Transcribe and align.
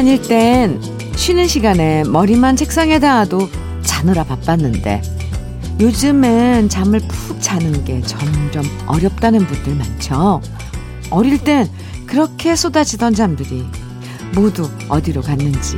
다닐 0.00 0.22
땐 0.22 0.80
쉬는 1.14 1.46
시간에 1.46 2.04
머리만 2.04 2.56
책상에 2.56 2.98
닿아도 2.98 3.50
자느라 3.82 4.24
바빴는데 4.24 5.02
요즘엔 5.78 6.70
잠을 6.70 7.00
푹 7.00 7.42
자는 7.42 7.84
게 7.84 8.00
점점 8.00 8.64
어렵다는 8.86 9.46
분들 9.46 9.74
많죠. 9.74 10.40
어릴 11.10 11.36
땐 11.36 11.68
그렇게 12.06 12.56
쏟아지던 12.56 13.14
잠들이 13.14 13.66
모두 14.34 14.70
어디로 14.88 15.20
갔는지 15.20 15.76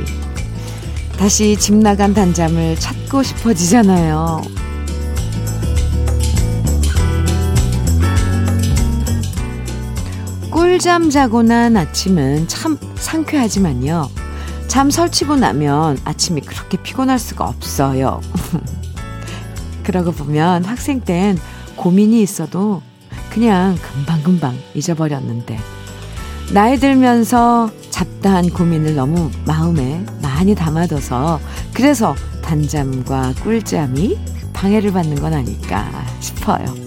다시 1.19 1.57
집 1.57 1.75
나간 1.75 2.13
단잠을 2.13 2.79
찾고 2.79 3.23
싶어지잖아요. 3.23 4.41
꿀잠 10.63 11.09
자고 11.09 11.43
난 11.43 11.75
아침은 11.75 12.47
참 12.47 12.77
상쾌하지만요. 12.95 14.09
잠 14.69 14.89
설치고 14.89 15.35
나면 15.35 15.97
아침이 16.05 16.39
그렇게 16.39 16.81
피곤할 16.81 17.19
수가 17.19 17.45
없어요. 17.45 18.21
그러고 19.83 20.13
보면 20.13 20.63
학생 20.63 21.01
땐 21.01 21.37
고민이 21.75 22.21
있어도 22.21 22.81
그냥 23.29 23.75
금방금방 23.75 24.57
잊어버렸는데 24.73 25.59
나이 26.53 26.79
들면서 26.79 27.69
잡다한 27.89 28.49
고민을 28.49 28.95
너무 28.95 29.31
마음에 29.45 30.05
많이 30.21 30.55
담아둬서 30.55 31.41
그래서 31.73 32.15
단잠과 32.41 33.33
꿀잠이 33.43 34.17
방해를 34.53 34.93
받는 34.93 35.17
건 35.17 35.33
아닐까 35.33 35.91
싶어요. 36.21 36.82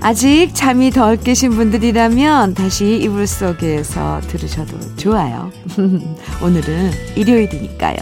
아직 0.00 0.54
잠이 0.54 0.90
덜 0.90 1.16
깨신 1.16 1.50
분들이라면 1.50 2.54
다시 2.54 2.98
이불 3.02 3.26
속에서 3.26 4.20
들으셔도 4.22 4.78
좋아요. 4.96 5.50
오늘은 6.42 6.92
일요일이니까요. 7.16 7.96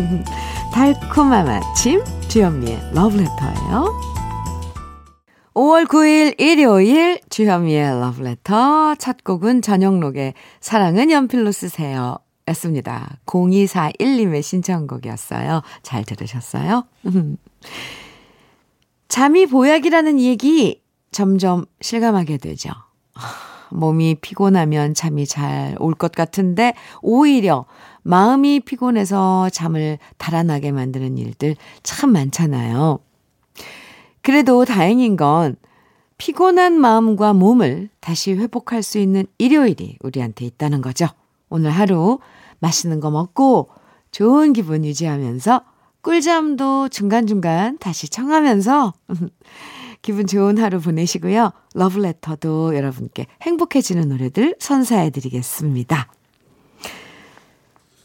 달콤한 0.74 1.48
아침 1.48 2.02
주현미의 2.28 2.90
러브레터예요. 2.92 4.12
5월 5.54 5.86
9일 5.86 6.40
일요일 6.40 7.20
주현미의 7.30 8.00
러브레터 8.00 8.96
첫 8.96 9.22
곡은 9.22 9.62
전영록의 9.62 10.34
사랑은 10.60 11.10
연필로 11.10 11.52
쓰세요 11.52 12.16
였습니다. 12.48 13.18
0241님의 13.26 14.42
신청곡이었어요. 14.42 15.62
잘 15.82 16.04
들으셨어요? 16.04 16.84
잠이 19.08 19.46
보약이라는 19.46 20.18
얘기 20.20 20.81
점점 21.12 21.66
실감하게 21.80 22.38
되죠. 22.38 22.70
몸이 23.70 24.16
피곤하면 24.16 24.94
잠이 24.94 25.26
잘 25.26 25.76
올 25.80 25.94
것 25.94 26.12
같은데 26.12 26.74
오히려 27.00 27.64
마음이 28.02 28.60
피곤해서 28.60 29.48
잠을 29.50 29.98
달아나게 30.18 30.72
만드는 30.72 31.16
일들 31.18 31.56
참 31.82 32.12
많잖아요. 32.12 32.98
그래도 34.22 34.64
다행인 34.64 35.16
건 35.16 35.56
피곤한 36.18 36.74
마음과 36.74 37.32
몸을 37.32 37.88
다시 38.00 38.32
회복할 38.34 38.82
수 38.82 38.98
있는 38.98 39.26
일요일이 39.38 39.96
우리한테 40.02 40.44
있다는 40.44 40.80
거죠. 40.82 41.06
오늘 41.48 41.70
하루 41.70 42.18
맛있는 42.60 43.00
거 43.00 43.10
먹고 43.10 43.70
좋은 44.10 44.52
기분 44.52 44.84
유지하면서 44.84 45.62
꿀잠도 46.02 46.88
중간중간 46.90 47.78
다시 47.78 48.08
청하면서 48.08 48.92
기분 50.02 50.26
좋은 50.26 50.58
하루 50.58 50.80
보내시고요. 50.80 51.52
러브레터도 51.74 52.74
여러분께 52.76 53.26
행복해지는 53.42 54.08
노래들 54.08 54.56
선사해 54.58 55.10
드리겠습니다. 55.10 56.10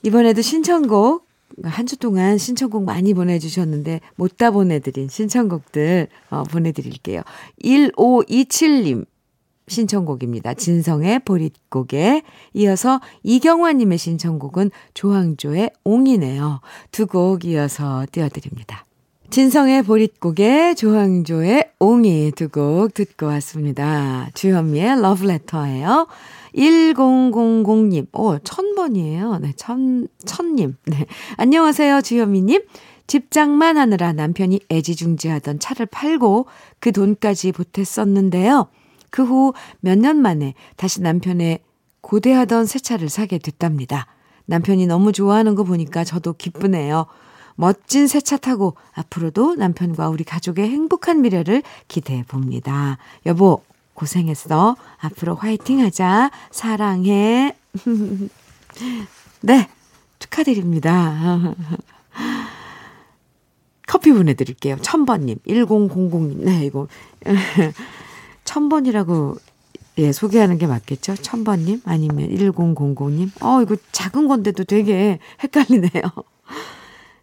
이번에도 0.03 0.41
신청곡, 0.41 1.28
한 1.63 1.88
주 1.88 1.97
동안 1.97 2.38
신청곡 2.38 2.84
많이 2.84 3.13
보내주셨는데, 3.13 4.02
못 4.16 4.38
다 4.38 4.52
보내드린 4.52 5.07
신청곡들 5.09 6.07
어, 6.30 6.44
보내드릴게요. 6.44 7.24
1527님 7.63 9.06
신청곡입니다. 9.68 10.53
진성의 10.53 11.19
보릿고개. 11.25 12.22
이어서 12.53 13.02
이경화님의 13.24 13.97
신청곡은 13.97 14.72
조항조의 14.94 15.72
옹이네요. 15.84 16.62
두 16.91 17.07
곡 17.07 17.44
이어서 17.46 18.06
띄워드립니다. 18.12 18.86
진성의 19.30 19.84
보릿고개, 19.84 20.74
조항조의 20.76 21.72
옹이 21.80 22.32
두 22.36 22.48
곡 22.50 22.94
듣고 22.94 23.26
왔습니다. 23.28 24.30
주현미의 24.34 25.02
러브레터예요. 25.02 26.08
1000님, 26.56 28.08
오, 28.14 28.40
천번이에요. 28.40 29.38
네, 29.40 29.54
천, 29.58 30.08
천님. 30.26 30.76
네. 30.86 31.06
안녕하세요, 31.36 32.02
주현미님. 32.02 32.64
집장만 33.06 33.78
하느라 33.78 34.12
남편이 34.14 34.62
애지중지하던 34.72 35.60
차를 35.60 35.86
팔고 35.86 36.48
그 36.80 36.92
돈까지 36.92 37.52
보탰었는데요. 37.52 38.68
그 39.12 39.24
후 39.24 39.54
몇 39.82 39.98
년 39.98 40.18
만에 40.18 40.54
다시 40.78 41.02
남편의 41.02 41.60
고대하던 42.02 42.66
새 42.66 42.80
차를 42.80 43.10
사게 43.10 43.38
됐답니다. 43.38 44.08
남편이 44.46 44.88
너무 44.88 45.12
좋아하는 45.12 45.56
거 45.56 45.64
보니까 45.64 46.04
저도 46.04 46.34
기쁘네요. 46.34 47.06
멋진 47.59 48.07
새 48.07 48.22
차 48.22 48.38
타고 48.38 48.75
앞으로도 48.94 49.56
남편과 49.56 50.09
우리 50.09 50.23
가족의 50.23 50.69
행복한 50.69 51.22
미래를 51.22 51.63
기대해 51.88 52.23
봅니다. 52.23 52.97
여보, 53.25 53.63
고생했어. 53.95 54.75
앞으로 55.00 55.35
화이팅 55.35 55.81
하자. 55.81 56.29
사랑해. 56.51 57.56
네, 59.41 59.68
축하드립니다. 60.19 61.56
커피 63.88 64.12
보내드릴게요. 64.12 64.78
천번님, 64.81 65.39
1000님. 65.47 66.44
네, 66.44 66.66
이거. 66.66 66.88
천번이라고, 68.44 69.38
예, 70.00 70.12
소개하는 70.12 70.57
게 70.59 70.68
맞겠죠? 70.68 71.16
천번님? 71.16 71.81
아니면 71.85 72.29
1000님? 72.29 73.31
어, 73.41 73.62
이거 73.63 73.75
작은 73.91 74.28
건데도 74.28 74.66
되게 74.66 75.18
헷갈리네요. 75.41 76.03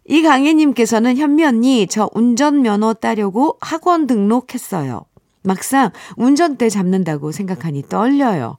이강혜님께서는 0.07 1.17
현미 1.17 1.43
언니, 1.43 1.87
저 1.87 2.09
운전면허 2.13 2.93
따려고 2.95 3.57
학원 3.61 4.07
등록했어요. 4.07 5.05
막상 5.43 5.91
운전대 6.17 6.69
잡는다고 6.69 7.31
생각하니 7.31 7.83
떨려요. 7.83 8.57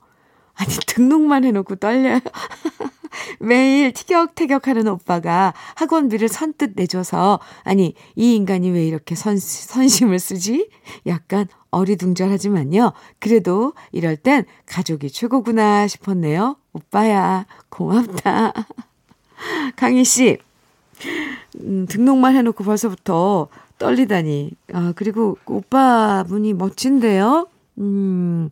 아니, 0.55 0.71
등록만 0.87 1.45
해놓고 1.45 1.77
떨려요. 1.77 2.21
매일 3.41 3.93
티격태격하는 3.93 4.89
오빠가 4.89 5.55
학원비를 5.75 6.29
선뜻 6.29 6.73
내줘서, 6.75 7.41
아니, 7.63 7.95
이 8.15 8.35
인간이 8.35 8.71
왜 8.71 8.87
이렇게 8.87 9.15
선, 9.15 9.39
선심을 9.39 10.19
쓰지? 10.19 10.69
약간 11.07 11.47
어리둥절하지만요. 11.71 12.93
그래도 13.19 13.75
이럴 13.93 14.17
땐 14.17 14.45
가족이 14.67 15.11
최고구나 15.11 15.87
싶었네요. 15.87 16.57
오빠야, 16.73 17.47
고맙다. 17.69 18.53
강희 19.77 20.05
씨, 20.05 20.39
음, 21.61 21.87
등록만 21.89 22.35
해놓고 22.37 22.65
벌써부터 22.65 23.49
떨리다니. 23.79 24.53
아, 24.73 24.93
그리고 24.97 25.39
오빠분이 25.47 26.55
멋진데요? 26.55 27.49
음, 27.79 28.51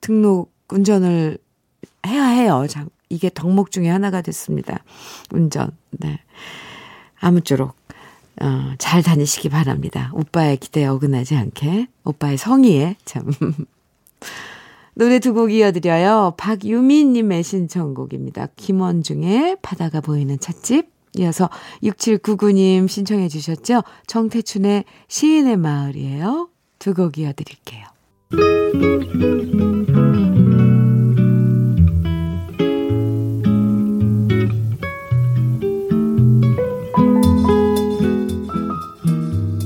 등록 0.00 0.52
운전을 0.70 1.38
해야 2.06 2.24
해요. 2.26 2.66
참, 2.68 2.88
이게 3.08 3.30
덕목 3.32 3.70
중에 3.72 3.88
하나가 3.88 4.22
됐습니다. 4.22 4.84
운전. 5.32 5.72
네. 5.90 6.20
아무쪼록, 7.18 7.74
어, 8.40 8.72
잘 8.78 9.02
다니시기 9.02 9.48
바랍니다. 9.48 10.10
오빠의 10.14 10.56
기대에 10.58 10.86
어긋나지 10.86 11.36
않게. 11.36 11.88
오빠의 12.04 12.38
성의에, 12.38 12.96
참. 13.04 13.24
노래 14.94 15.18
두 15.18 15.32
곡 15.34 15.52
이어드려요. 15.52 16.34
박유미님의 16.36 17.42
신청곡입니다. 17.42 18.48
김원중의 18.56 19.58
바다가 19.62 20.00
보이는 20.00 20.38
찻집. 20.38 20.90
이어서 21.18 21.48
6799님 21.82 22.88
신청해 22.88 23.28
주셨죠? 23.28 23.82
정태춘의 24.06 24.84
시인의 25.08 25.56
마을이에요. 25.56 26.48
두 26.78 26.94
곡 26.94 27.18
이어드릴게요. 27.18 27.84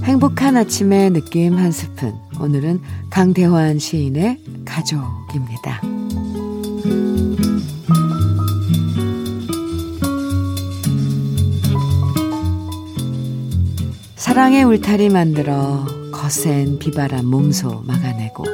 행복한 0.05 0.56
아침의 0.56 1.11
느낌 1.11 1.56
한 1.56 1.73
스푼. 1.73 2.14
오늘은 2.41 2.81
강대환 3.11 3.79
시인의 3.79 4.41
가족입니다. 4.64 5.81
사랑의 14.34 14.64
울타리 14.64 15.10
만들어 15.10 15.86
거센 16.10 16.81
비바람 16.81 17.25
몸소 17.25 17.84
막아내고 17.86 18.44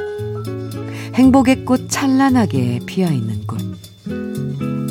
행복의 1.15 1.65
꽃 1.65 1.89
찬란하게 1.89 2.81
피어있는 2.85 3.47
곳 3.47 3.59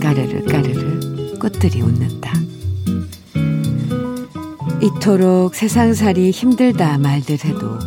까르르 0.02 0.44
까르르 0.46 1.38
꽃들이 1.38 1.80
웃는다. 1.80 2.32
이토록 4.82 5.54
세상살이 5.54 6.32
힘들다 6.32 6.98
말들 6.98 7.38
해도 7.44 7.78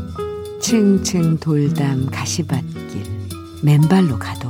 층층 0.61 1.37
돌담 1.39 2.05
가시밭길 2.09 3.03
맨발로 3.63 4.17
가도 4.17 4.49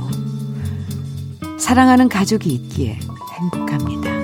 사랑하는 1.58 2.08
가족이 2.08 2.50
있기에 2.50 3.00
행복합니다. 3.32 4.14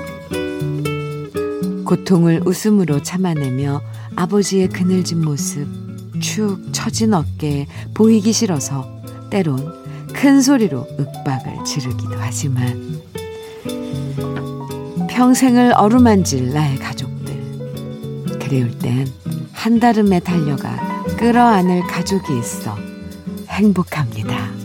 고통을 1.85 2.43
웃음으로 2.47 3.03
참아내며 3.03 3.90
아버지의 4.21 4.69
그늘진 4.69 5.25
모습 5.25 5.67
축 6.21 6.61
처진 6.73 7.15
어깨에 7.15 7.67
보이기 7.95 8.35
싫어서 8.35 8.87
때론 9.31 9.73
큰 10.13 10.43
소리로 10.43 10.87
윽박을 10.99 11.65
지르기도 11.65 12.17
하지만 12.19 13.01
평생을 15.09 15.73
어루만질 15.73 16.53
나의 16.53 16.77
가족들 16.79 18.39
그리울 18.39 18.79
땐 18.79 19.07
한달음에 19.53 20.21
달려가 20.21 20.77
끌어안을 21.17 21.85
가족이 21.87 22.39
있어 22.39 22.77
행복합니다. 23.49 24.60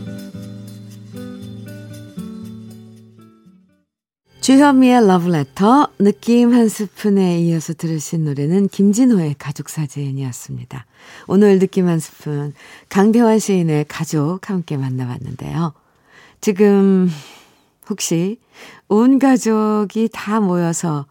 주현미의 4.46 5.08
러브레터 5.08 5.88
느낌 5.98 6.54
한 6.54 6.70
스푼에 6.70 7.40
이어서 7.40 7.74
들으신 7.74 8.26
노래는 8.26 8.68
김진호의 8.68 9.38
가족사진이었습니다. 9.40 10.86
오늘 11.26 11.58
느낌 11.58 11.88
한 11.88 11.98
스푼 11.98 12.54
강대환 12.88 13.40
시인의 13.40 13.86
가족 13.88 14.48
함께 14.48 14.78
만나봤는데요. 14.78 15.74
지금 16.42 17.10
혹시 17.90 18.40
온 18.88 19.18
가족이 19.18 20.10
다 20.14 20.40
모여서 20.40 21.08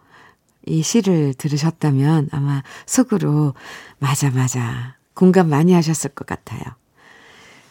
이 0.67 0.85
시를 0.85 1.35
들으셨다면 1.35 2.29
아마 2.31 2.63
속으로 2.87 3.55
맞아 3.99 4.31
맞아 4.31 4.95
공감 5.13 5.49
많이 5.49 5.73
하셨을 5.73 6.11
것 6.11 6.25
같아요. 6.25 6.63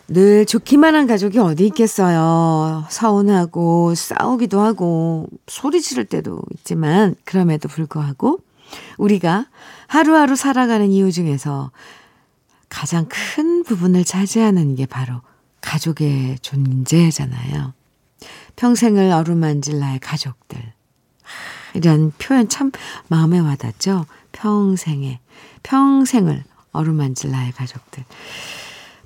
늘 0.08 0.46
좋기만 0.46 0.96
한 0.96 1.08
가족이 1.08 1.40
어디 1.40 1.66
있겠어요. 1.68 2.86
서운하고 2.90 3.96
싸우기도 3.96 4.60
하고 4.60 5.28
소리 5.48 5.82
지를 5.82 6.06
때도 6.06 6.42
있지만 6.56 7.16
그럼에도 7.24 7.70
불구하고 7.70 8.40
우리가 8.98 9.48
하루하루 9.88 10.36
살아가는 10.36 10.90
이유 10.92 11.12
중에서 11.12 11.72
가장 12.70 13.08
큰 13.08 13.64
부분을 13.64 14.04
차지하는 14.04 14.76
게 14.76 14.86
바로 14.86 15.22
가족의 15.62 16.40
존재잖아요. 16.42 17.74
평생을 18.56 19.12
어루만질 19.12 19.80
나의 19.80 20.00
가족들. 20.00 20.74
이런 21.76 22.12
표현 22.18 22.50
참 22.50 22.72
마음에 23.08 23.40
와닿죠? 23.40 24.06
평생에, 24.32 25.20
평생을 25.64 26.44
어루만질 26.72 27.32
나의 27.32 27.52
가족들. 27.54 28.04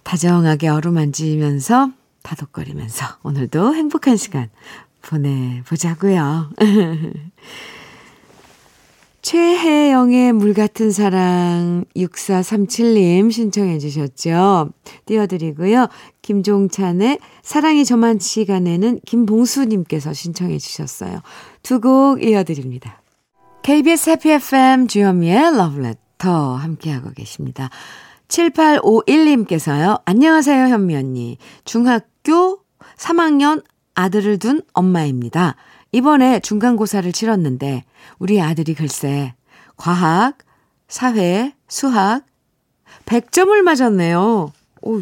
다정하게 0.07 0.69
어루만지면서 0.69 1.92
다독거리면서 2.24 3.06
오늘도 3.24 3.75
행복한 3.75 4.15
시간 4.15 4.50
보내보자고요. 5.01 6.50
최혜영의 9.21 10.31
물 10.31 10.54
같은 10.54 10.92
사랑 10.92 11.83
6437님 11.98 13.30
신청해 13.33 13.80
주셨죠. 13.80 14.69
띄워드리고요. 15.06 15.88
김종찬의 16.21 17.19
사랑이 17.42 17.83
저만 17.83 18.19
시간에는 18.19 19.01
김봉수님께서 19.06 20.13
신청해 20.13 20.57
주셨어요. 20.57 21.19
두 21.63 21.81
곡 21.81 22.24
이어드립니다. 22.24 23.01
KBS 23.63 24.12
해피 24.12 24.31
FM 24.31 24.88
주현미의 24.88 25.57
러브레터 25.57 26.56
함께하고 26.56 27.12
계십니다. 27.12 27.69
7851님께서요. 28.27 30.01
안녕하세요, 30.06 30.68
현미 30.68 30.95
언니. 30.95 31.38
중학교 31.65 32.59
3학년 32.97 33.63
아들을 33.95 34.39
둔 34.39 34.62
엄마입니다. 34.74 35.56
이번에 35.91 36.39
중간고사를 36.41 37.12
치렀는데 37.12 37.83
우리 38.19 38.41
아들이 38.41 38.74
글쎄 38.74 39.33
과학, 39.77 40.38
사회, 40.88 41.53
수학 41.68 42.24
100점을 43.06 43.59
맞았네요. 43.62 44.51
오, 44.81 45.01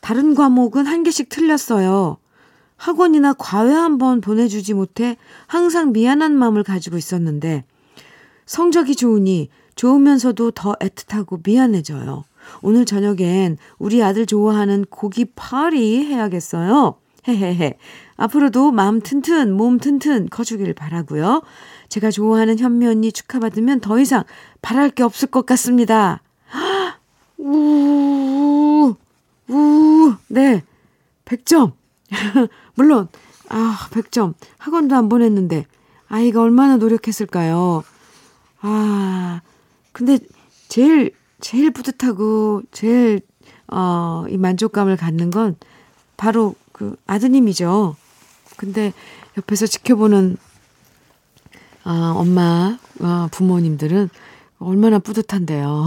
다른 0.00 0.34
과목은 0.34 0.86
한 0.86 1.02
개씩 1.02 1.28
틀렸어요. 1.28 2.18
학원이나 2.76 3.34
과외 3.34 3.72
한번 3.72 4.20
보내주지 4.20 4.74
못해 4.74 5.16
항상 5.46 5.92
미안한 5.92 6.36
마음을 6.36 6.62
가지고 6.62 6.96
있었는데 6.96 7.64
성적이 8.46 8.96
좋으니 8.96 9.48
좋으면서도 9.74 10.52
더 10.52 10.74
애틋하고 10.74 11.40
미안해져요. 11.44 12.24
오늘 12.62 12.84
저녁엔 12.84 13.58
우리 13.78 14.02
아들 14.02 14.26
좋아하는 14.26 14.84
고기 14.88 15.24
파리 15.24 16.04
해야겠어요. 16.04 16.96
헤헤헤. 17.26 17.76
앞으로도 18.16 18.72
마음 18.72 19.00
튼튼, 19.00 19.52
몸 19.52 19.78
튼튼 19.78 20.28
커주길 20.30 20.74
바라고요. 20.74 21.42
제가 21.88 22.10
좋아하는 22.10 22.58
현미 22.58 22.86
언니 22.86 23.12
축하받으면 23.12 23.80
더 23.80 23.98
이상 23.98 24.24
바랄 24.62 24.90
게 24.90 25.02
없을 25.02 25.28
것 25.28 25.46
같습니다. 25.46 26.22
우, 27.38 28.94
우, 29.48 30.14
네. 30.28 30.62
100점. 31.24 31.72
물론, 32.74 33.08
아, 33.48 33.88
100점. 33.90 34.34
학원도 34.58 34.96
안 34.96 35.08
보냈는데, 35.08 35.66
아이가 36.08 36.42
얼마나 36.42 36.76
노력했을까요? 36.76 37.84
아, 38.60 39.40
근데 39.92 40.18
제일 40.68 41.12
제일 41.40 41.70
뿌듯하고 41.70 42.62
제일 42.72 43.20
어, 43.68 44.24
이 44.28 44.36
만족감을 44.36 44.96
갖는 44.96 45.30
건 45.30 45.56
바로 46.16 46.54
그 46.72 46.96
아드님이죠. 47.06 47.96
근데 48.56 48.92
옆에서 49.36 49.66
지켜보는 49.66 50.36
아, 51.84 52.12
엄마, 52.16 52.78
아, 53.00 53.28
부모님들은 53.30 54.10
얼마나 54.58 54.98
뿌듯한데요. 54.98 55.86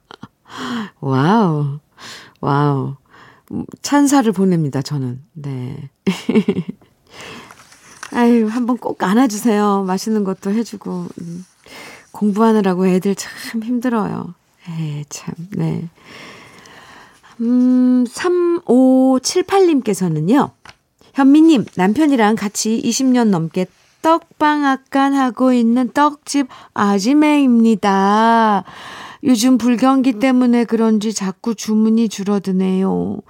Wow. 1.00 1.78
Wow. 2.40 2.96
찬사를 3.82 4.30
보냅니다, 4.32 4.82
저는. 4.82 5.22
네. 5.34 5.90
아유, 8.12 8.48
한번 8.48 8.78
꼭 8.78 9.02
안아주세요. 9.02 9.84
맛있는 9.84 10.24
것도 10.24 10.50
해주고. 10.50 11.08
음. 11.20 11.44
공부하느라고 12.14 12.86
애들 12.86 13.14
참 13.16 13.62
힘들어요. 13.62 14.34
에, 14.68 15.04
참, 15.08 15.34
네. 15.50 15.88
음, 17.40 18.04
3578님께서는요, 18.04 20.52
현미님, 21.14 21.64
남편이랑 21.76 22.36
같이 22.36 22.80
20년 22.84 23.28
넘게 23.28 23.66
떡방앗간 24.02 25.14
하고 25.14 25.52
있는 25.52 25.90
떡집 25.92 26.48
아지매입니다. 26.74 28.64
요즘 29.24 29.56
불경기 29.56 30.18
때문에 30.18 30.64
그런지 30.64 31.14
자꾸 31.14 31.54
주문이 31.54 32.10
줄어드네요. 32.10 33.20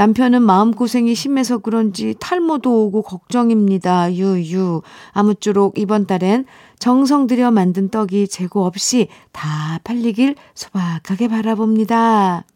남편은 0.00 0.40
마음고생이 0.40 1.14
심해서 1.14 1.58
그런지 1.58 2.14
탈모도 2.18 2.86
오고 2.86 3.02
걱정입니다. 3.02 4.14
유유. 4.14 4.80
아무쪼록 5.10 5.76
이번 5.76 6.06
달엔 6.06 6.46
정성 6.78 7.26
들여 7.26 7.50
만든 7.50 7.90
떡이 7.90 8.28
재고 8.28 8.64
없이 8.64 9.08
다 9.30 9.78
팔리길 9.84 10.36
소박하게 10.54 11.28
바라봅니다. 11.28 12.46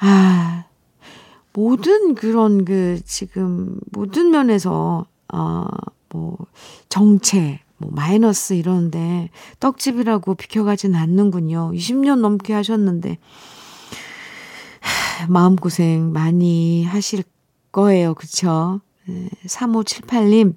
아, 0.00 0.64
모든 1.52 2.14
그런 2.14 2.64
그 2.64 2.98
지금 3.04 3.78
모든 3.92 4.30
면에서 4.30 5.04
어, 5.30 5.66
뭐 6.08 6.38
정체, 6.88 7.60
뭐 7.76 7.90
마이너스 7.92 8.54
이런데 8.54 9.28
떡집이라고 9.60 10.36
비켜가진 10.36 10.94
않는군요. 10.94 11.72
20년 11.74 12.20
넘게 12.20 12.54
하셨는데 12.54 13.18
마음고생 15.28 16.12
많이 16.12 16.84
하실 16.84 17.22
거예요. 17.72 18.14
그쵸? 18.14 18.80
3578님, 19.46 20.54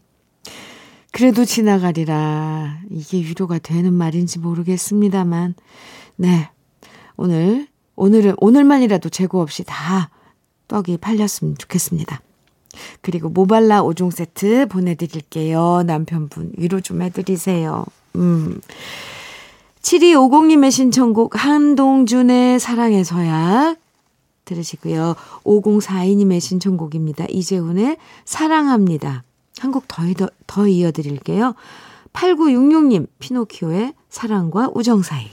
그래도 1.11 1.45
지나가리라. 1.45 2.79
이게 2.89 3.17
위로가 3.19 3.59
되는 3.59 3.93
말인지 3.93 4.39
모르겠습니다만, 4.39 5.55
네. 6.15 6.49
오늘, 7.17 7.67
오늘은, 7.95 8.35
오늘만이라도 8.37 9.09
재고 9.09 9.41
없이 9.41 9.63
다 9.65 10.09
떡이 10.67 10.97
팔렸으면 10.97 11.55
좋겠습니다. 11.57 12.21
그리고 13.01 13.29
모발라 13.29 13.83
5종 13.83 14.11
세트 14.11 14.67
보내드릴게요. 14.67 15.83
남편분 15.85 16.53
위로 16.57 16.79
좀 16.79 17.01
해드리세요. 17.01 17.85
음. 18.15 18.61
7250님의 19.81 20.71
신청곡 20.71 21.43
한동준의 21.43 22.59
사랑의 22.59 23.03
서약 23.03 23.77
들으시고요. 24.49 25.15
5042님의 25.43 26.39
신청곡입니다. 26.39 27.25
이재훈의 27.29 27.97
사랑합니다. 28.25 29.23
한곡 29.59 29.87
더, 29.87 30.03
더 30.47 30.67
이어드릴게요. 30.67 31.53
8966님, 32.13 33.07
피노키오의 33.19 33.93
사랑과 34.09 34.71
우정 34.73 35.03
사이. 35.03 35.27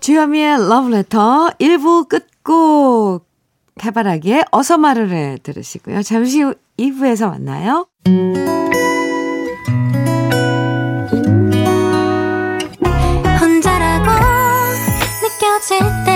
주현미의 0.00 0.68
러브레터 0.68 1.50
1부 1.58 2.08
끝곡. 2.08 3.26
해바라기에 3.84 4.44
어서 4.52 4.78
말을 4.78 5.12
해 5.12 5.36
들으시고요. 5.42 6.02
잠시 6.02 6.40
후 6.40 6.54
2부에서 6.78 7.28
만나요. 7.28 7.86
혼자라고 13.40 14.10
느껴질 15.22 15.78
때 16.06 16.15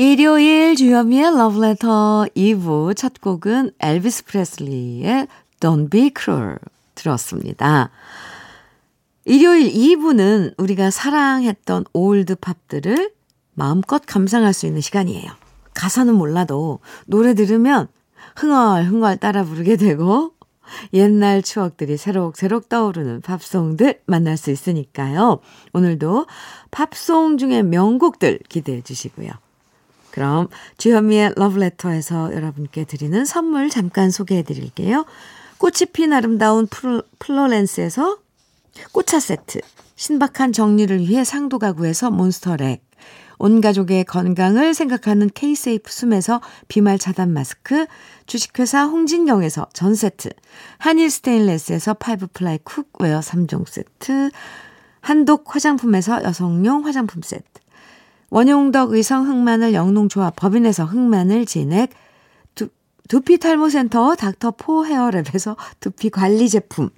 일요일 0.00 0.76
주현미의 0.76 1.36
러브레터 1.36 2.26
2부 2.36 2.96
첫 2.96 3.20
곡은 3.20 3.72
엘비스 3.80 4.26
프레슬리의 4.26 5.26
Don't 5.58 5.90
Be 5.90 6.12
Cruel 6.16 6.58
들었습니다. 6.94 7.90
일요일 9.24 9.72
2부는 9.72 10.54
우리가 10.56 10.92
사랑했던 10.92 11.86
old 11.92 12.36
pop들을 12.36 13.10
마음껏 13.54 14.00
감상할 14.06 14.52
수 14.52 14.66
있는 14.66 14.80
시간이에요. 14.80 15.32
가사는 15.74 16.14
몰라도 16.14 16.78
노래 17.06 17.34
들으면 17.34 17.88
흥얼흥얼 18.36 19.16
따라 19.16 19.42
부르게 19.42 19.74
되고 19.74 20.30
옛날 20.92 21.42
추억들이 21.42 21.96
새록새록 21.96 22.68
떠오르는 22.68 23.22
팝송들 23.22 24.02
만날 24.06 24.36
수 24.36 24.52
있으니까요. 24.52 25.40
오늘도 25.72 26.26
팝송 26.70 27.36
중에 27.36 27.64
명곡들 27.64 28.38
기대해 28.48 28.80
주시고요. 28.80 29.32
그럼 30.10 30.48
주현미의 30.78 31.34
러브레터에서 31.36 32.34
여러분께 32.34 32.84
드리는 32.84 33.24
선물 33.24 33.70
잠깐 33.70 34.10
소개해 34.10 34.42
드릴게요. 34.42 35.04
꽃이 35.58 35.86
핀 35.92 36.12
아름다운 36.12 36.66
플로렌스에서 37.18 38.18
꽃차 38.92 39.20
세트, 39.20 39.60
신박한 39.96 40.52
정리를 40.52 41.00
위해 41.00 41.24
상도 41.24 41.58
가구에서 41.58 42.10
몬스터렉, 42.10 42.82
온 43.38 43.60
가족의 43.60 44.04
건강을 44.04 44.74
생각하는 44.74 45.30
케이세이프 45.32 45.90
숨에서 45.90 46.40
비말 46.66 46.98
차단 46.98 47.32
마스크, 47.32 47.86
주식회사 48.26 48.84
홍진경에서 48.84 49.68
전 49.72 49.94
세트, 49.94 50.30
한일 50.78 51.10
스테인레스에서 51.10 51.94
five 51.94 52.28
ply 52.32 52.58
cookware 52.64 53.20
3종 53.20 53.66
세트, 53.68 54.30
한독 55.00 55.54
화장품에서 55.54 56.22
여성용 56.22 56.84
화장품 56.86 57.22
세트, 57.22 57.44
원용덕 58.30 58.92
의성 58.92 59.26
흑마늘 59.26 59.72
영농조합 59.72 60.36
법인에서 60.36 60.84
흑마늘 60.84 61.46
진액, 61.46 61.90
두, 62.54 62.68
두피 63.08 63.38
탈모센터 63.38 64.16
닥터포 64.16 64.84
헤어랩에서 64.84 65.56
두피 65.80 66.10
관리 66.10 66.48
제품, 66.48 66.90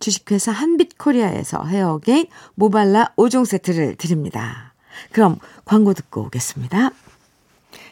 주식회사 0.00 0.52
한빛코리아에서 0.52 1.64
헤어게인 1.64 2.26
모발라 2.54 3.12
5종 3.16 3.44
세트를 3.44 3.96
드립니다. 3.96 4.74
그럼 5.12 5.38
광고 5.64 5.92
듣고 5.92 6.22
오겠습니다. 6.22 6.90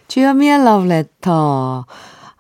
주현미의 0.08 0.64
러브레터. 0.64 1.86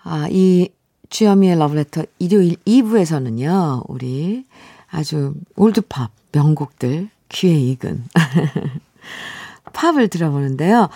아, 0.02 0.28
이 0.30 0.70
주현미의 1.10 1.58
러브레터 1.58 2.04
일요일 2.18 2.56
2부에서는요, 2.66 3.84
우리 3.88 4.46
아주 4.88 5.34
old 5.56 5.83
pop 5.83 6.10
명곡들 6.32 7.10
귀에 7.28 7.58
익은 7.58 8.04
팝을 9.76 10.08
들어보는데요. 10.08 10.88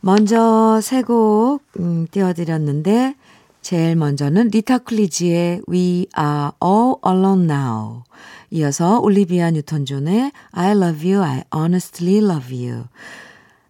먼저 0.00 0.80
세곡 0.82 1.62
음, 1.78 2.06
띄워드렸는데 2.10 3.14
제일 3.62 3.96
먼저는 3.96 4.48
리타 4.48 4.78
쿨리지의 4.78 5.62
We 5.68 6.06
Are 6.18 6.50
All 6.62 6.96
Alone 7.06 7.44
Now 7.44 8.02
이어서 8.50 8.98
올리비아 8.98 9.50
뉴턴 9.52 9.86
존의 9.86 10.32
I 10.52 10.70
Love 10.72 11.12
You, 11.14 11.24
I 11.24 11.42
Honestly 11.54 12.18
Love 12.18 12.68
You 12.68 12.84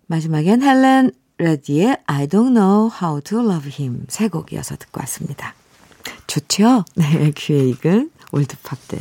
마지막엔 0.06 0.62
헬렌 0.62 1.12
레디의 1.38 1.99
I 2.06 2.26
Don't 2.26 2.54
Know 2.54 2.90
How 3.00 3.21
to 3.21 3.38
Love 3.40 3.71
Him 3.78 4.06
세 4.09 4.28
곡 4.28 4.52
이어서 4.52 4.76
듣고 4.76 5.00
왔습니다. 5.00 5.54
좋죠? 6.26 6.85
네, 6.97 7.30
귀에 7.37 7.68
익은 7.68 8.11
올드팝들. 8.33 8.99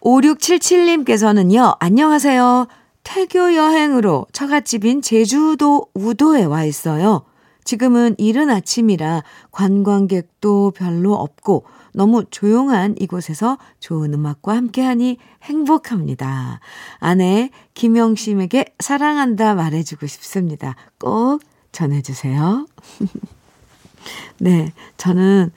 5677님께서는요, 0.00 1.76
안녕하세요. 1.80 2.66
태교 3.04 3.54
여행으로 3.54 4.26
처갓집인 4.32 5.02
제주도 5.02 5.86
우도에 5.94 6.44
와 6.44 6.64
있어요. 6.64 7.24
지금은 7.64 8.16
이른 8.18 8.50
아침이라 8.50 9.22
관광객도 9.52 10.72
별로 10.72 11.14
없고 11.14 11.64
너무 11.94 12.24
조용한 12.30 12.96
이곳에서 12.98 13.58
좋은 13.78 14.14
음악과 14.14 14.56
함께하니 14.56 15.18
행복합니다. 15.42 16.60
아내 16.98 17.50
김영심에게 17.74 18.74
사랑한다 18.80 19.54
말해주고 19.54 20.06
싶습니다. 20.06 20.74
꼭 20.98 21.40
전해주세요. 21.70 22.66
네, 24.38 24.72
저는 24.96 25.52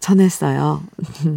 전했어요. 0.00 0.82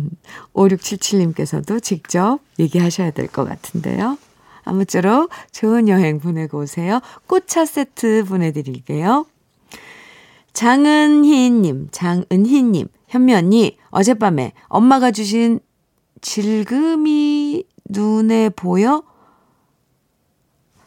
5677님께서도 0.54 1.82
직접 1.84 2.40
얘기하셔야 2.60 3.12
될 3.12 3.28
것 3.28 3.46
같은데요. 3.46 4.18
아무쪼록 4.66 5.30
좋은 5.52 5.88
여행 5.88 6.20
보내고 6.20 6.60
오세요. 6.60 7.00
꽃차 7.28 7.66
세트 7.66 8.26
보내드릴게요. 8.28 9.26
장은희님, 10.54 11.90
장은희님, 11.92 12.88
현미 13.08 13.34
언니, 13.34 13.78
어젯밤에 13.90 14.54
엄마가 14.68 15.12
주신 15.12 15.60
질금이 16.22 17.64
눈에 17.90 18.50
보여 18.50 19.04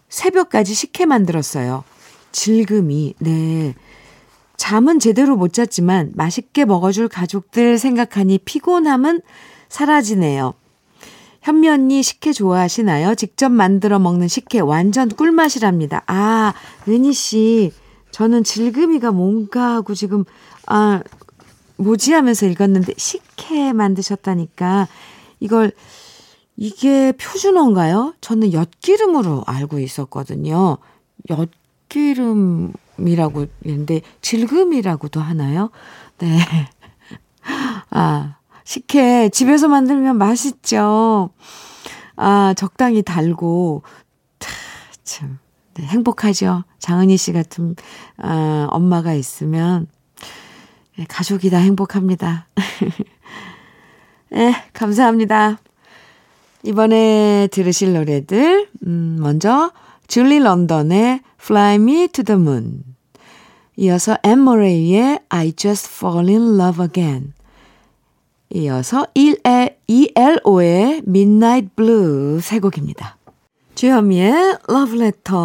새벽까지 0.08 0.74
식혜 0.74 1.06
만들었어요. 1.06 1.84
질금이, 2.32 3.14
네. 3.18 3.74
잠은 4.56 4.98
제대로 4.98 5.36
못 5.36 5.52
잤지만 5.52 6.12
맛있게 6.16 6.64
먹어줄 6.64 7.08
가족들 7.08 7.78
생각하니 7.78 8.38
피곤함은 8.38 9.20
사라지네요. 9.68 10.54
현미 11.48 11.66
언니 11.70 12.02
식혜 12.02 12.34
좋아하시나요? 12.34 13.14
직접 13.14 13.48
만들어 13.48 13.98
먹는 13.98 14.28
식혜 14.28 14.60
완전 14.60 15.08
꿀맛이랍니다. 15.08 16.02
아, 16.06 16.52
은희 16.86 17.14
씨. 17.14 17.72
저는 18.10 18.44
질금이가 18.44 19.12
뭔가 19.12 19.76
하고 19.76 19.94
지금, 19.94 20.26
아, 20.66 21.02
뭐지 21.78 22.12
하면서 22.12 22.44
읽었는데 22.44 22.92
식혜 22.98 23.72
만드셨다니까 23.72 24.88
이걸 25.40 25.72
이게 26.58 27.12
표준어인가요? 27.12 28.12
저는 28.20 28.52
엿기름으로 28.52 29.44
알고 29.46 29.78
있었거든요. 29.78 30.76
엿기름이라고 31.30 33.46
했는데 33.64 34.02
질금이라고도 34.20 35.22
하나요? 35.22 35.70
네. 36.18 36.40
아, 37.88 38.37
식혜 38.68 39.30
집에서 39.30 39.66
만들면 39.66 40.18
맛있죠. 40.18 41.30
아, 42.16 42.52
적당히 42.54 43.00
달고 43.02 43.82
참 45.04 45.38
네, 45.72 45.84
행복하죠. 45.84 46.64
장은희 46.78 47.16
씨 47.16 47.32
같은 47.32 47.76
아, 48.18 48.68
엄마가 48.70 49.14
있으면 49.14 49.86
네, 50.98 51.06
가족이 51.08 51.48
다 51.48 51.56
행복합니다. 51.56 52.46
네, 54.32 54.54
감사합니다. 54.74 55.58
이번에 56.62 57.48
들으실 57.50 57.94
노래들 57.94 58.68
음, 58.86 59.16
먼저 59.18 59.72
줄리 60.08 60.40
런던의 60.40 61.22
Fly 61.40 61.76
Me 61.76 62.08
to 62.08 62.22
the 62.22 62.38
Moon 62.38 62.84
이어서 63.76 64.18
엠 64.24 64.40
모레이의 64.40 65.20
I 65.30 65.54
Just 65.56 65.88
Fall 65.90 66.28
in 66.28 66.60
Love 66.60 66.84
Again 66.84 67.32
이어서 68.50 69.06
1ELO의 69.14 71.06
Midnight 71.06 71.70
Blue 71.76 72.40
세 72.40 72.58
곡입니다. 72.60 73.16
주현미의 73.74 74.32
Love 74.68 74.98
Letter. 75.00 75.36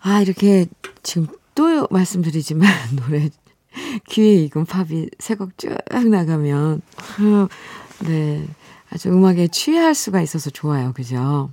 아, 0.00 0.20
이렇게 0.20 0.66
지금 1.02 1.28
또 1.54 1.86
말씀드리지만 1.90 2.70
노래 3.08 3.30
귀에 4.08 4.34
익은 4.44 4.66
팝이 4.66 5.08
세 5.18 5.34
곡 5.36 5.56
쭉 5.58 5.76
나가면 5.90 6.82
네. 8.06 8.46
아주 8.90 9.08
음악에 9.08 9.48
취할 9.48 9.94
수가 9.94 10.20
있어서 10.20 10.50
좋아요. 10.50 10.92
그죠? 10.92 11.50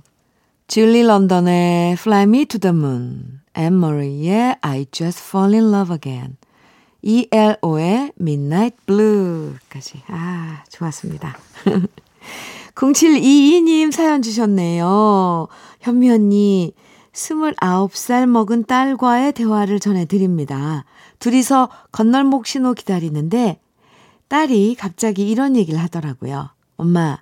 줄리 0.68 1.02
런던의 1.02 1.92
Fly 1.94 2.22
Me 2.24 2.44
to 2.46 2.60
the 2.60 2.76
Moon, 2.76 3.40
앤 3.54 3.80
머리의 3.80 4.56
I 4.60 4.86
Just 4.92 5.20
Fall 5.24 5.52
in 5.54 5.72
Love 5.74 5.92
Again, 5.92 6.36
ELO의 7.02 8.12
Midnight 8.20 8.76
Blue까지. 8.86 10.02
아, 10.08 10.64
좋았습니다. 10.70 11.36
0722님 12.74 13.92
사연 13.92 14.22
주셨네요. 14.22 15.48
현미 15.80 16.10
언니, 16.10 16.72
29살 17.12 18.26
먹은 18.26 18.64
딸과의 18.64 19.32
대화를 19.32 19.80
전해드립니다. 19.80 20.84
둘이서 21.18 21.68
건널목 21.92 22.46
신호 22.46 22.72
기다리는데 22.72 23.60
딸이 24.28 24.76
갑자기 24.76 25.28
이런 25.28 25.56
얘기를 25.56 25.78
하더라고요. 25.80 26.50
엄마, 26.76 27.18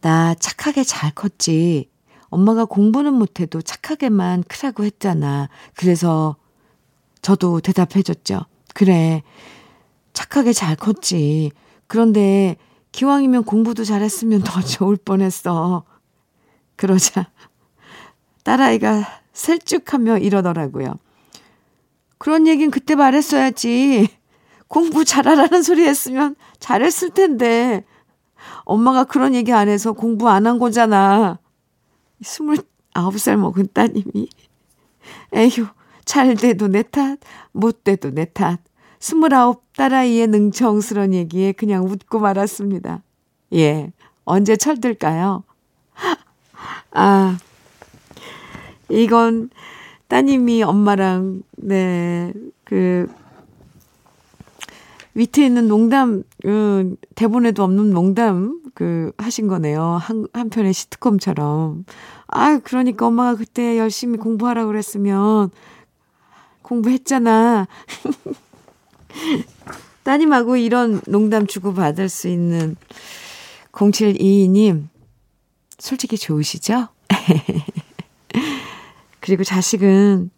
나 0.00 0.34
착하게 0.34 0.84
잘 0.84 1.10
컸지. 1.12 1.90
엄마가 2.28 2.64
공부는 2.64 3.12
못해도 3.14 3.62
착하게만 3.62 4.44
크라고 4.44 4.84
했잖아. 4.84 5.48
그래서 5.74 6.36
저도 7.22 7.60
대답해줬죠. 7.60 8.46
그래. 8.74 9.22
착하게 10.12 10.52
잘 10.52 10.76
컸지. 10.76 11.52
그런데 11.86 12.56
기왕이면 12.92 13.44
공부도 13.44 13.84
잘했으면 13.84 14.42
더 14.42 14.60
좋을 14.60 14.96
뻔했어. 14.96 15.84
그러자 16.76 17.30
딸아이가 18.44 19.04
셀쭉하며 19.32 20.18
이러더라고요. 20.18 20.94
그런 22.18 22.46
얘긴 22.46 22.70
그때 22.70 22.94
말했어야지. 22.94 24.08
공부 24.68 25.04
잘하라는 25.04 25.62
소리 25.62 25.84
했으면 25.86 26.36
잘했을 26.58 27.10
텐데. 27.10 27.84
엄마가 28.64 29.04
그런 29.04 29.34
얘기 29.34 29.52
안 29.52 29.68
해서 29.68 29.92
공부 29.92 30.28
안 30.28 30.46
한 30.46 30.58
거잖아. 30.58 31.38
29살 32.22 33.36
먹은 33.36 33.68
따님이. 33.72 34.28
에휴, 35.34 35.66
잘 36.04 36.34
돼도 36.34 36.68
내 36.68 36.82
탓, 36.82 37.18
못 37.52 37.84
돼도 37.84 38.10
내 38.10 38.24
탓. 38.24 38.60
29 39.00 39.62
딸아이의 39.76 40.26
능청스런 40.26 41.14
얘기에 41.14 41.52
그냥 41.52 41.84
웃고 41.86 42.18
말았습니다. 42.18 43.02
예, 43.54 43.92
언제 44.24 44.56
철들까요? 44.56 45.42
아, 46.92 47.38
이건 48.90 49.50
따님이 50.08 50.62
엄마랑, 50.62 51.42
네, 51.56 52.32
그, 52.64 53.08
위트 55.14 55.40
있는 55.40 55.68
농담, 55.68 56.22
음, 56.44 56.96
대본에도 57.14 57.62
없는 57.62 57.90
농담, 57.90 58.60
그, 58.74 59.12
하신 59.18 59.48
거네요. 59.48 59.98
한, 60.00 60.26
한편의 60.32 60.72
시트콤처럼. 60.72 61.84
아, 62.28 62.58
그러니까 62.58 63.06
엄마가 63.06 63.36
그때 63.36 63.78
열심히 63.78 64.18
공부하라 64.18 64.66
그랬으면, 64.66 65.50
공부했잖아. 66.70 67.66
따님하고 70.04 70.56
이런 70.56 71.00
농담 71.06 71.46
주고받을 71.46 72.08
수 72.08 72.28
있는 72.28 72.76
0722님, 73.72 74.88
솔직히 75.78 76.16
좋으시죠? 76.16 76.88
그리고 79.20 79.44
자식은 79.44 80.30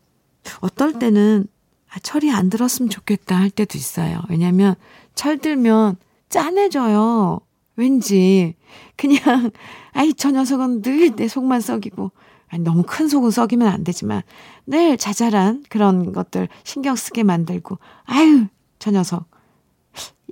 어떨 0.61 0.99
때는 0.99 1.47
아, 1.91 1.99
철이 2.01 2.33
안 2.33 2.49
들었으면 2.49 2.89
좋겠다 2.89 3.37
할 3.37 3.51
때도 3.51 3.77
있어요. 3.77 4.23
왜냐면 4.31 4.75
철 5.15 5.39
들면 5.39 5.97
짠해져요. 6.31 7.41
왠지 7.77 8.55
그냥 8.97 9.51
아이 9.93 10.15
저 10.15 10.31
녀석은 10.31 10.83
늘 10.83 11.15
내 11.17 11.29
속만 11.29 11.61
썩이고 11.61 12.11
아니, 12.53 12.63
너무 12.63 12.85
큰 12.87 13.09
속은 13.09 13.31
썩이면 13.31 13.67
안 13.67 13.83
되지만 13.83 14.23
늘 14.67 14.99
자잘한 14.99 15.65
그런 15.71 16.13
것들 16.13 16.49
신경 16.65 16.95
쓰게 16.95 17.23
만들고 17.23 17.79
아유 18.05 18.47
저 18.79 18.91
녀석 18.91 19.25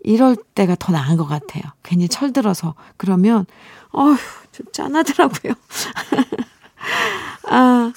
이럴 0.05 0.37
때가 0.37 0.77
더 0.79 0.93
나은 0.93 1.17
것 1.17 1.27
같아요. 1.27 1.63
괜히 1.83 2.09
철들어서 2.09 2.75
그러면 2.97 3.47
어휴 3.93 4.17
좀 4.53 4.67
짠하더라고요. 4.73 5.55
아 7.49 7.93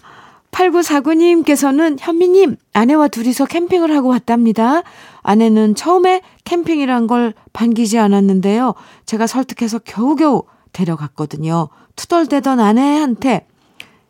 8949님께서는 0.52 1.98
현미님, 2.00 2.58
아내와 2.74 3.08
둘이서 3.08 3.46
캠핑을 3.46 3.94
하고 3.96 4.10
왔답니다. 4.10 4.84
아내는 5.22 5.74
처음에 5.76 6.22
캠핑이란 6.44 7.08
걸 7.08 7.34
반기지 7.54 7.98
않았는데요. 7.98 8.76
제가 9.06 9.26
설득해서 9.26 9.80
겨우겨우 9.80 10.44
데려갔거든요. 10.72 11.70
투덜대던 11.96 12.60
아내한테 12.60 13.48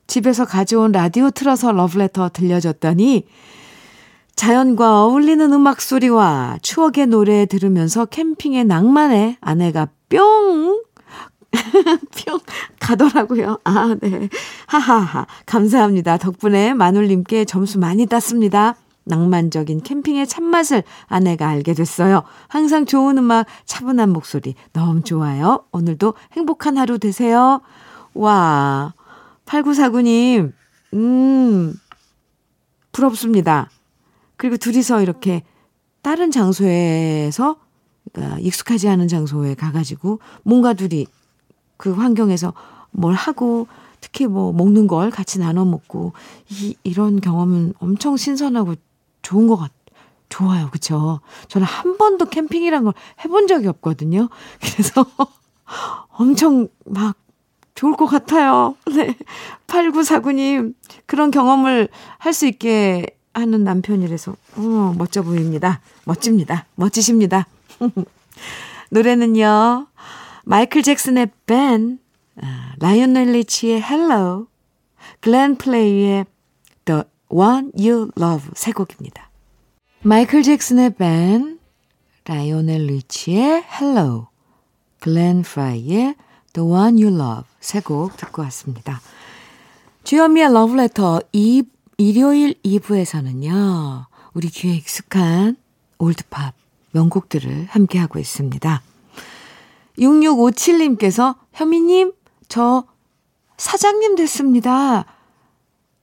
집에서 0.07 0.45
가져온 0.45 0.91
라디오 0.91 1.29
틀어서 1.29 1.71
러브레터 1.71 2.29
들려줬더니 2.29 3.25
자연과 4.35 5.03
어울리는 5.03 5.53
음악 5.53 5.81
소리와 5.81 6.57
추억의 6.61 7.07
노래 7.07 7.45
들으면서 7.45 8.05
캠핑의 8.05 8.65
낭만에 8.65 9.37
아내가 9.41 9.89
뿅 10.09 10.81
뿅 12.25 12.39
가더라고요. 12.79 13.59
아, 13.63 13.95
네. 14.01 14.29
하하하. 14.65 15.27
감사합니다. 15.45 16.17
덕분에 16.17 16.73
마눌님께 16.73 17.45
점수 17.45 17.77
많이 17.79 18.07
땄습니다. 18.07 18.75
낭만적인 19.05 19.83
캠핑의 19.83 20.27
참맛을 20.27 20.83
아내가 21.07 21.47
알게 21.49 21.73
됐어요. 21.73 22.23
항상 22.47 22.85
좋은 22.85 23.17
음악, 23.17 23.45
차분한 23.65 24.09
목소리 24.09 24.55
너무 24.71 25.01
좋아요. 25.01 25.65
오늘도 25.71 26.13
행복한 26.33 26.77
하루 26.77 26.97
되세요. 26.99 27.61
와, 28.13 28.93
8949님, 29.45 30.53
음, 30.93 31.73
부럽습니다. 32.91 33.69
그리고 34.37 34.57
둘이서 34.57 35.01
이렇게 35.01 35.43
다른 36.01 36.31
장소에서, 36.31 37.57
그러니까 38.11 38.39
익숙하지 38.39 38.89
않은 38.89 39.07
장소에 39.07 39.55
가가지고 39.55 40.19
뭔가 40.43 40.73
둘이 40.73 41.07
그 41.77 41.93
환경에서 41.93 42.53
뭘 42.91 43.13
하고 43.13 43.67
특히 44.01 44.27
뭐 44.27 44.51
먹는 44.51 44.87
걸 44.87 45.09
같이 45.09 45.39
나눠 45.39 45.65
먹고 45.65 46.13
이 46.49 46.75
이런 46.83 47.21
경험은 47.21 47.73
엄청 47.79 48.17
신선하고 48.17 48.75
좋은 49.21 49.47
것 49.47 49.55
같. 49.55 49.71
좋아요. 50.29 50.69
그쵸? 50.71 51.19
저는 51.47 51.67
한 51.67 51.95
번도 51.97 52.25
캠핑이란 52.25 52.83
걸 52.85 52.93
해본 53.23 53.47
적이 53.47 53.67
없거든요. 53.67 54.29
그래서 54.59 55.05
엄청 56.09 56.67
막 56.85 57.15
좋을 57.83 57.97
것 57.97 58.05
같아요. 58.05 58.77
네. 58.95 59.17
8949님, 59.67 60.73
그런 61.05 61.31
경험을 61.31 61.89
할 62.17 62.33
수 62.33 62.47
있게 62.47 63.05
하는 63.33 63.63
남편이라서, 63.65 64.31
어, 64.55 64.95
멋져 64.97 65.21
보입니다. 65.21 65.81
멋집니다. 66.05 66.65
멋지십니다. 66.75 67.45
노래는요, 68.89 69.87
마이클 70.45 70.81
잭슨의 70.81 71.27
벤, 71.45 71.99
아, 72.41 72.73
라이오넬 72.79 73.31
리치의 73.33 73.81
Hello, 73.83 74.47
글렌 75.19 75.57
프라이의 75.57 76.25
The 76.85 77.03
One 77.29 77.71
You 77.77 78.11
Love 78.17 78.51
세 78.55 78.71
곡입니다. 78.71 79.29
마이클 80.03 80.41
잭슨의 80.41 80.95
벤, 80.95 81.59
라이오넬 82.25 82.85
리치의 82.85 83.65
Hello, 83.79 84.27
글렌 84.99 85.41
프라이의 85.41 86.15
The 86.53 86.67
One 86.67 87.03
You 87.03 87.15
Love 87.15 87.43
세 87.59 87.81
곡 87.81 88.15
듣고 88.17 88.41
왔습니다. 88.43 89.01
주현미의 90.03 90.53
러브레터 90.53 91.21
2, 91.31 91.63
일요일 91.97 92.55
2부에서는요, 92.63 94.05
우리 94.33 94.49
귀에 94.49 94.75
익숙한 94.75 95.55
old 95.97 96.25
pop 96.25 96.53
명곡들을 96.91 97.67
함께하고 97.69 98.19
있습니다. 98.19 98.81
6657님께서 99.97 101.35
현미님, 101.53 102.13
저 102.47 102.83
사장님 103.57 104.15
됐습니다. 104.15 105.05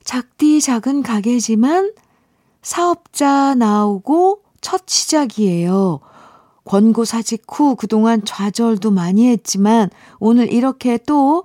작디 0.05 0.61
작은 0.61 1.03
가게지만 1.03 1.93
사업자 2.63 3.55
나오고 3.55 4.43
첫 4.61 4.83
시작이에요. 4.87 6.01
권고 6.71 7.05
사직 7.05 7.47
후 7.49 7.75
그동안 7.75 8.25
좌절도 8.25 8.93
많이 8.93 9.27
했지만 9.27 9.91
오늘 10.21 10.53
이렇게 10.53 10.99
또 10.99 11.43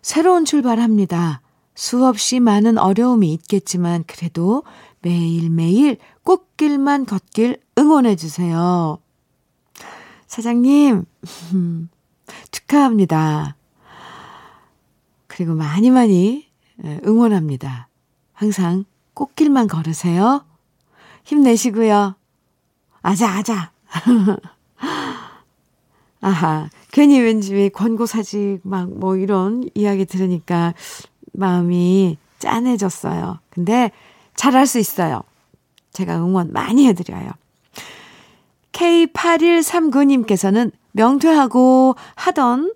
새로운 0.00 0.46
출발합니다. 0.46 1.42
수없이 1.74 2.40
많은 2.40 2.78
어려움이 2.78 3.30
있겠지만 3.34 4.04
그래도 4.06 4.62
매일매일 5.02 5.98
꽃길만 6.22 7.04
걷길 7.04 7.60
응원해 7.76 8.16
주세요. 8.16 8.96
사장님, 10.28 11.04
축하합니다. 12.50 13.56
그리고 15.26 15.54
많이 15.54 15.90
많이 15.90 16.48
응원합니다. 17.04 17.88
항상 18.32 18.86
꽃길만 19.12 19.68
걸으세요. 19.68 20.42
힘내시고요. 21.24 22.14
아자, 23.02 23.28
아자. 23.28 23.73
아하, 26.20 26.68
괜히 26.90 27.20
왠지 27.20 27.70
권고 27.70 28.06
사직 28.06 28.60
막 28.62 28.88
뭐 28.88 29.16
이런 29.16 29.68
이야기 29.74 30.06
들으니까 30.06 30.74
마음이 31.32 32.18
짠해졌어요. 32.38 33.40
근데 33.50 33.90
잘할 34.34 34.66
수 34.66 34.78
있어요. 34.78 35.22
제가 35.92 36.16
응원 36.16 36.52
많이 36.52 36.88
해드려요. 36.88 37.30
K8139님께서는 38.72 40.72
명퇴하고 40.92 41.96
하던 42.14 42.72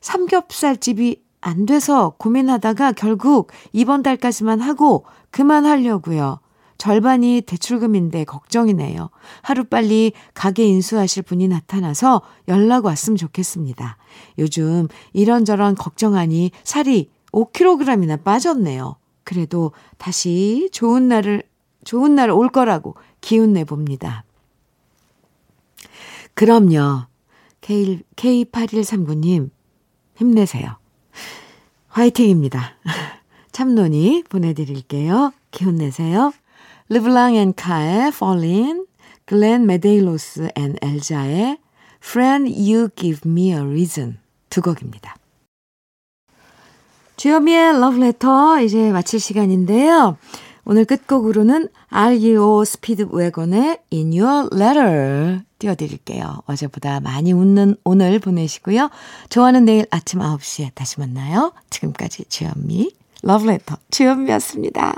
삼겹살집이 0.00 1.22
안 1.40 1.66
돼서 1.66 2.14
고민하다가 2.18 2.92
결국 2.92 3.50
이번 3.72 4.02
달까지만 4.02 4.60
하고 4.60 5.04
그만하려고요. 5.30 6.40
절반이 6.82 7.42
대출금인데 7.42 8.24
걱정이네요. 8.24 9.10
하루빨리 9.42 10.14
가게 10.34 10.64
인수하실 10.64 11.22
분이 11.22 11.46
나타나서 11.46 12.22
연락 12.48 12.86
왔으면 12.86 13.16
좋겠습니다. 13.16 13.96
요즘 14.38 14.88
이런저런 15.12 15.76
걱정하니 15.76 16.50
살이 16.64 17.08
5kg이나 17.30 18.24
빠졌네요. 18.24 18.96
그래도 19.22 19.70
다시 19.96 20.70
좋은 20.72 21.06
날을, 21.06 21.44
좋은 21.84 22.16
날 22.16 22.30
올 22.30 22.48
거라고 22.48 22.96
기운 23.20 23.52
내봅니다. 23.52 24.24
그럼요. 26.34 27.02
K, 27.60 28.00
K8139님, 28.16 29.50
힘내세요. 30.16 30.78
화이팅입니다. 31.90 32.74
참론이 33.52 34.24
보내드릴게요. 34.28 35.32
기운 35.52 35.76
내세요. 35.76 36.32
르블랑 36.92 37.36
앤 37.36 37.54
카의 37.54 38.08
Falling, 38.08 38.84
글렌 39.24 39.64
메데이로스 39.64 40.50
앤 40.54 40.76
엘자의 40.82 41.56
Friend 42.04 42.52
You 42.52 42.90
Give 42.94 43.20
Me 43.24 43.48
a 43.48 43.60
Reason 43.60 44.18
두 44.50 44.60
곡입니다. 44.60 45.16
주여미의 47.16 47.80
러브레터 47.80 48.60
이제 48.60 48.92
마칠 48.92 49.20
시간인데요. 49.20 50.18
오늘 50.66 50.84
끝곡으로는 50.84 51.70
REO 51.88 52.62
스피드 52.62 53.08
웨건의 53.10 53.78
In 53.90 54.12
Your 54.12 54.50
Letter 54.52 55.40
띄워드릴게요. 55.60 56.42
어제보다 56.44 57.00
많이 57.00 57.32
웃는 57.32 57.76
오늘 57.84 58.18
보내시고요. 58.18 58.90
좋아하는 59.30 59.64
내일 59.64 59.86
아침 59.90 60.20
9시에 60.20 60.74
다시 60.74 61.00
만나요. 61.00 61.54
지금까지 61.70 62.26
주현미 62.28 62.90
러브레터 63.22 63.78
주현미였습니다. 63.90 64.96